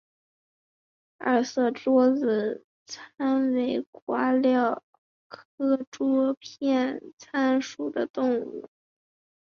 [1.19, 2.63] 二色桌片
[3.07, 4.81] 参为瓜参
[5.29, 8.67] 科桌片参属的动物。